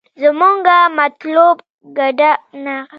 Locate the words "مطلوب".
0.97-1.57